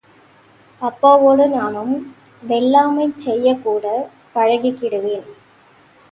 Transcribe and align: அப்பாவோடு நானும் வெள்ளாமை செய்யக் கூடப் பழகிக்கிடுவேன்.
அப்பாவோடு 0.81 1.49
நானும் 1.49 1.91
வெள்ளாமை 2.47 3.13
செய்யக் 3.17 3.63
கூடப் 3.63 4.09
பழகிக்கிடுவேன். 4.35 5.27